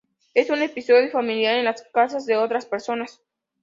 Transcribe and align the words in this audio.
Es 0.33 0.49
un 0.49 0.59
episodio 0.63 1.11
familiar 1.11 1.57
en 1.59 1.65
las 1.65 1.83
casas 1.93 2.25
de 2.25 2.35
otras 2.35 2.65
personas". 2.65 3.21